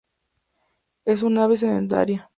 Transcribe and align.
Es 1.05 1.21
un 1.21 1.37
ave 1.37 1.57
sedentaria. 1.57 2.27